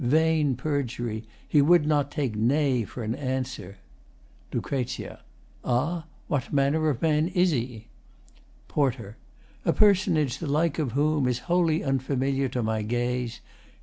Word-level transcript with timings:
Vain 0.03 0.55
perjury! 0.55 1.25
He 1.47 1.61
would 1.61 1.85
not 1.85 2.09
take 2.09 2.35
Nay 2.35 2.83
for 2.85 3.03
an 3.03 3.13
answer. 3.13 3.77
LUC. 4.51 5.19
Ah? 5.63 6.05
What 6.27 6.51
manner 6.51 6.89
of 6.89 7.03
man 7.03 7.27
Is 7.27 7.51
he? 7.51 7.85
PORTER 8.67 9.17
A 9.63 9.73
personage 9.73 10.39
the 10.39 10.47
like 10.47 10.79
of 10.79 10.93
whom 10.93 11.27
Is 11.27 11.41
wholly 11.45 11.83
unfamiliar 11.83 12.49
to 12.49 12.63
my 12.63 12.81
gaze. 12.81 13.41